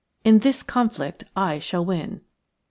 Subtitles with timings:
[0.25, 2.21] In this conflict I shall win."